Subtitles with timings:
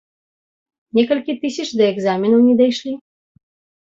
[0.99, 2.95] Некалькі тысяч да экзаменаў не дайшлі.